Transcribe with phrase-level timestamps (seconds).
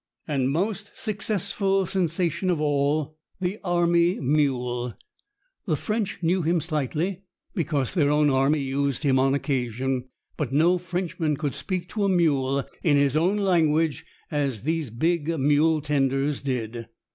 [0.27, 4.95] And most successful sensation of all, the army mule.
[5.67, 7.21] The French knew him slightly,
[7.53, 10.05] because their own army used him on occasion.
[10.37, 15.37] But no Frenchman could speak to a mule in his own language as these big
[15.39, 16.87] mule tenders did.